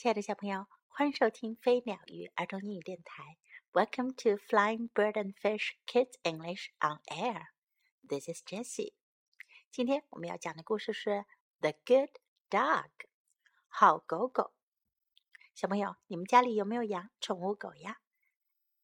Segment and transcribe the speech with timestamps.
[0.00, 3.36] 亲爱的小朋友，欢迎收听飞鸟鱼儿童英语电台。
[3.70, 7.48] Welcome to Flying Bird and Fish Kids English on Air.
[8.08, 8.94] This is Jessie.
[9.70, 11.10] 今天我们要讲的故事是
[11.60, 12.12] 《The Good
[12.48, 12.86] Dog》
[13.68, 14.54] 好狗狗。
[15.54, 17.98] 小朋友，你们家里有没有养宠物狗呀？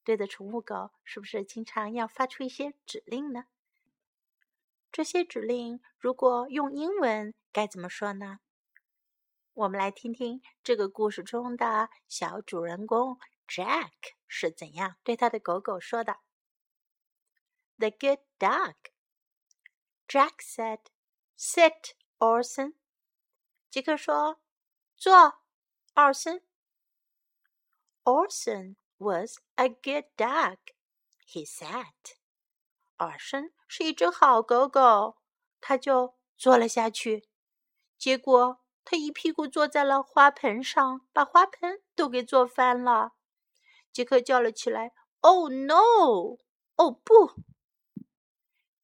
[0.05, 3.47] 对的宠物狗是不是经常要发出一些指令呢？
[4.93, 8.41] 这些指令如果用英文该怎么说呢？
[9.57, 13.91] 我们来听听这个故事中的小主人公 Jack
[14.29, 16.19] 是怎样对他的狗狗说的。
[17.79, 18.75] The good dog.
[20.07, 20.81] Jack said,
[21.39, 22.75] "Sit, Orson."
[23.71, 24.43] 杰克说
[24.95, 25.41] ：“坐，
[25.95, 26.43] 奥森。”
[28.05, 30.59] Orson was a good dog.
[31.27, 32.19] He sat.
[32.99, 35.17] 尔森是一只好狗狗，
[35.63, 37.31] 他就坐了下去。
[37.97, 38.66] 结果。
[38.87, 43.15] 他一屁股坐在了花盆上，把花盆都给坐翻了。
[43.93, 46.39] 杰克叫了起来：“Oh no！
[46.77, 47.33] 哦不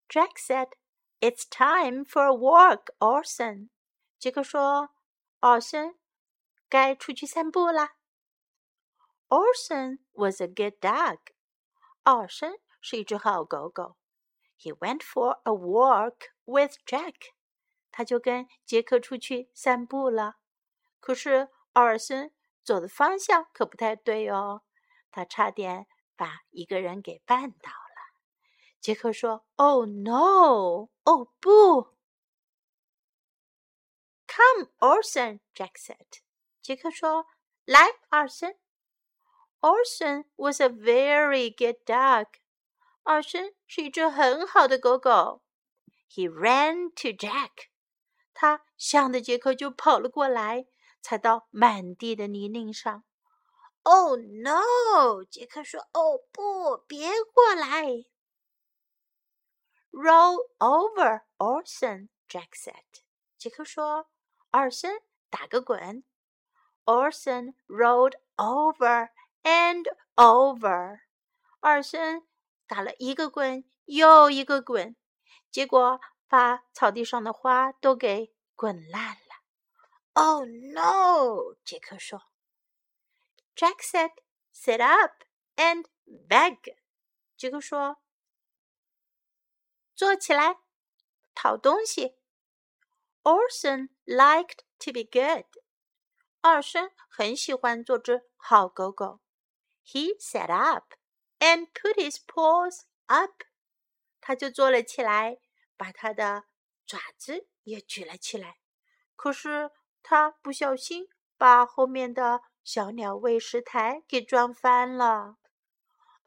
[0.08, 0.72] ！”Jack said,
[1.20, 3.68] "It's time for a walk, Orson."
[4.18, 4.90] 杰克说
[5.38, 5.96] ：“奥森，
[6.68, 7.94] 该出去散步啦。”
[9.30, 11.18] Orson was a good dog.
[12.02, 13.96] 奥森是一只好狗狗。
[14.58, 17.14] He went for a walk with Jack.
[17.91, 20.37] 他就跟杰克出去散步了。
[20.99, 24.63] 可是奥尔森走的方向可不太对哦，
[25.11, 28.17] 他差点把一个人给绊倒了。
[28.79, 30.89] 杰克说：“Oh no！
[31.03, 31.95] 哦不！”
[34.27, 36.21] Come, Orson，Jack said。
[36.61, 37.25] 杰克说：“
[37.65, 38.57] 来，奥尔森。”
[39.61, 42.27] Orson was a very good dog。
[43.03, 45.41] 奥森是一只很好的狗狗。
[46.09, 47.69] He ran to Jack。
[48.34, 50.66] 他向着杰克就跑了过来，
[51.00, 53.04] 踩到满地的泥泞上。
[53.82, 58.04] “Oh no！” 杰克说，“哦不，别过来。
[59.90, 63.02] ”“Roll over, Orson,” Jack said.
[63.36, 64.08] 杰克说
[64.50, 66.04] ，“二森，打个滚。
[66.84, 69.10] ”Orson rolled over
[69.42, 69.84] and
[70.14, 71.00] over.
[71.60, 72.26] 二森
[72.66, 74.96] 打了一个滚又一个滚，
[75.50, 76.00] 结果。
[76.31, 79.43] 把草地上的花都给滚烂了。
[80.13, 81.55] Oh no！
[81.63, 82.23] 杰克说。
[83.55, 84.11] Jack said,
[84.53, 85.23] "Sit up
[85.55, 86.77] and beg."
[87.35, 87.97] 杰克说：“
[89.95, 90.57] 坐起来，
[91.33, 92.17] 讨东西。”
[93.23, 95.45] Orson liked to be good.
[96.41, 99.19] 二森很喜欢做只好狗狗。
[99.83, 100.93] He sat up
[101.39, 103.43] and put his paws up.
[104.21, 105.39] 他就坐了起来。
[105.82, 106.44] 把他的
[106.86, 108.60] 爪子也举了起来，
[109.16, 115.38] 可是他不小心把后面的小鸟喂食台给撞翻了。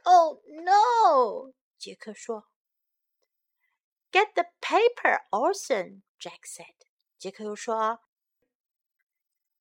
[0.04, 1.54] Oh no！
[1.78, 2.50] 杰克说。
[4.12, 6.02] Get the paper, Orson.
[6.20, 6.76] Jack said.
[7.18, 8.02] 杰克又说。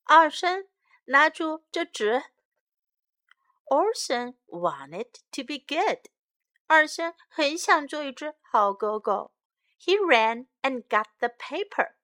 [0.02, 0.68] 二声，
[1.04, 2.20] 拿住这纸。
[3.66, 6.10] Orson wanted to be good.
[6.66, 9.33] 二声很想做一只好狗狗。
[9.77, 11.95] He ran and got the paper.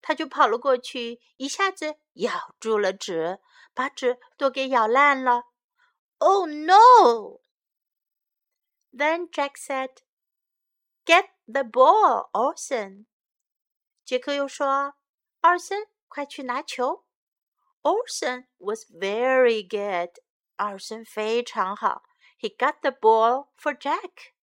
[0.00, 3.40] 他就跑了过去，一下子咬住了纸，
[3.72, 5.44] 把纸都给咬烂了。
[6.18, 7.40] Oh no!
[8.92, 10.02] Then Jack said,
[11.04, 13.06] "Get the ball, Orson."
[14.04, 14.94] 杰克又说：“
[15.40, 17.06] 奥森，快去拿球。”
[17.82, 20.10] Orson was very good.
[20.56, 22.02] 奥森非常好。
[22.38, 24.34] He got the ball for Jack.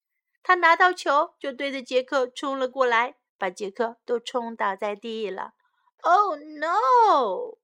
[0.45, 5.55] 他拿到球，就对着杰克冲了过来，把杰克都冲倒在地了。
[6.03, 7.59] Oh no!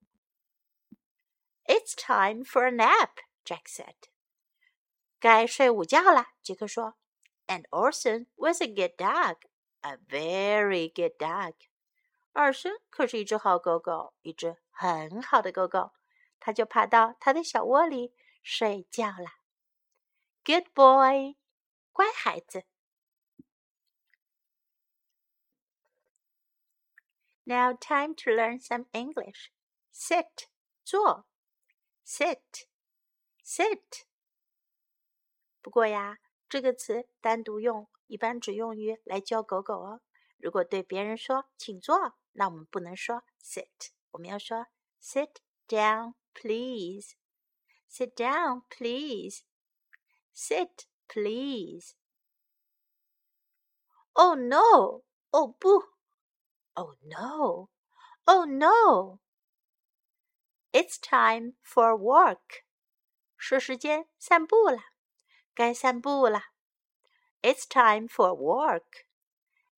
[1.66, 3.10] It's time for a nap,
[3.44, 3.94] Jack said.
[5.20, 6.94] 该睡午觉了，杰克说。
[7.46, 9.36] And Orson was a good dog,
[9.82, 11.52] a very good dog.
[12.32, 15.90] 二森可是一只好狗狗，一只很好的狗狗。
[16.38, 19.40] 他就爬到他的小窝里睡觉了。
[20.44, 21.36] Good boy.
[21.92, 22.64] 乖孩子。
[27.49, 29.51] Now time to learn some English.
[29.93, 30.47] Sit
[30.83, 31.25] 坐，
[32.05, 32.67] sit
[33.43, 34.05] sit。
[35.61, 36.17] 不过呀，
[36.49, 40.01] 这个词单独用，一般只用于来教狗狗哦。
[40.37, 44.67] 如果对别人说请坐，那我们不能说 sit，我们要说
[45.01, 45.37] sit
[45.67, 51.93] down please。Sit down please。Sit please.
[54.13, 55.03] Oh no!
[55.31, 55.93] Oh boo!
[56.73, 57.69] Oh no!
[58.25, 59.19] Oh no!
[60.71, 62.63] It's time for walk.
[63.37, 64.79] 是时间散步了，
[65.53, 66.41] 该散步了。
[67.41, 69.05] It's time for work.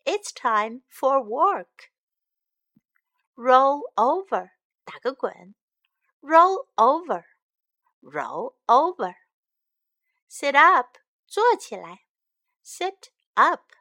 [0.06, 1.92] It's time for work.
[3.36, 4.52] Roll over.
[4.86, 5.54] 打个滚。
[6.22, 7.26] Roll over.
[8.02, 9.16] Roll over.
[10.30, 10.98] Sit up.
[11.28, 12.06] 坐起来。
[12.64, 13.74] Sit up.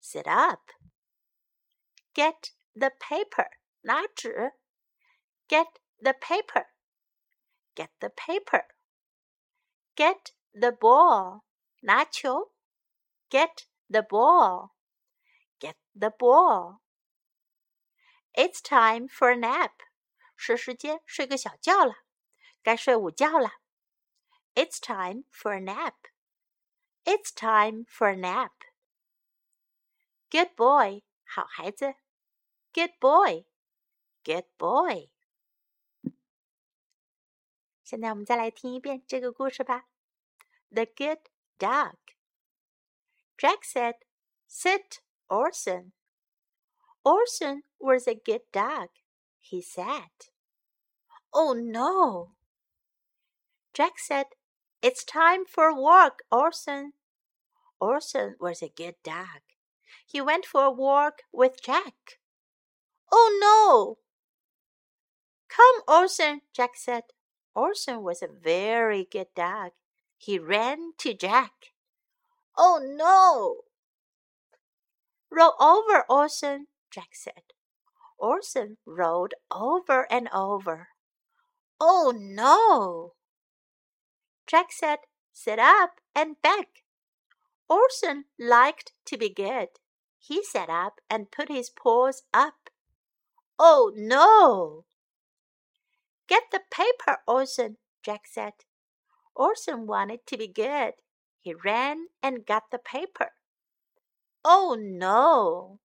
[0.00, 0.70] Sit up.
[2.14, 3.50] Get the paper.
[3.82, 4.52] 拿纸。
[5.48, 5.66] Get
[6.02, 6.66] the paper.
[7.74, 8.66] Get the paper.
[9.96, 11.42] Get the ball.
[11.80, 12.52] 拿球。
[13.30, 14.70] Get the ball.
[15.58, 16.80] Get the ball.
[18.32, 19.72] It's time for a nap.
[20.36, 22.04] 是时间睡个小觉了，
[22.62, 23.60] 该睡午觉了。
[24.54, 25.94] It's time for a nap.
[27.04, 28.52] It's time for a nap.
[30.30, 31.02] Good boy.
[31.24, 31.94] 好孩子。
[32.74, 33.44] Good boy.
[34.24, 35.10] Good boy.
[37.82, 39.88] 现在我们再来听一遍这个故事吧。
[40.70, 41.28] The Good
[41.58, 41.96] Dog.
[43.36, 43.94] Jack said,
[44.46, 45.92] Sit, Orson.
[47.04, 48.90] Orson was a good dog.
[49.38, 50.30] He sat.
[51.32, 52.34] Oh no!
[53.72, 54.26] Jack said,
[54.82, 56.92] It's time for a walk, Orson.
[57.80, 59.42] Orson was a good dog.
[60.06, 62.20] He went for a walk with Jack.
[63.11, 63.97] Oh no!
[65.47, 67.03] Come, Orson, Jack said.
[67.55, 69.71] Orson was a very good dog.
[70.17, 71.73] He ran to Jack.
[72.57, 73.61] Oh no!
[75.29, 77.43] Roll over, Orson, Jack said.
[78.17, 80.89] Orson rolled over and over.
[81.79, 83.13] Oh no!
[84.47, 84.99] Jack said,
[85.33, 86.67] Sit up and beg.
[87.67, 89.67] Orson liked to be good.
[90.19, 92.64] He sat up and put his paws up.
[93.57, 94.85] Oh no!
[96.27, 98.53] Get the paper, Orson, Jack said.
[99.35, 100.93] Orson wanted to be good.
[101.39, 103.31] He ran and got the paper.
[104.43, 105.79] Oh no!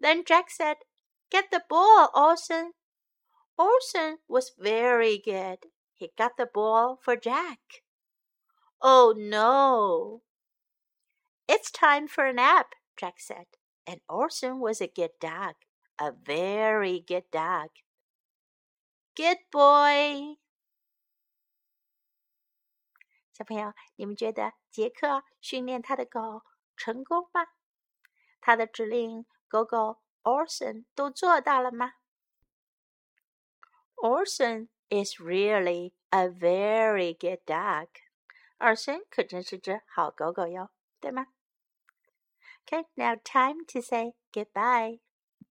[0.00, 0.76] Then Jack said,
[1.30, 2.72] Get the ball, Orson.
[3.58, 5.58] Orson was very good.
[5.94, 7.82] He got the ball for Jack.
[8.80, 10.22] Oh no!
[11.46, 13.46] It's time for a nap, Jack said.
[13.86, 15.54] And Orson was a good dog,
[15.99, 17.69] a very good dog.
[19.15, 20.37] Good boy.
[23.31, 26.43] 小朋友，你们觉得杰克训练他的狗
[26.77, 27.47] 成功吗？
[28.39, 31.95] 他的指令，狗狗 Orson 都做到了吗？
[33.95, 37.87] Orson is really a very good dog.
[38.57, 40.69] Orson 可真是只好狗狗哟，
[40.99, 41.27] 对吗？
[42.65, 44.99] Okay, now time to say goodbye.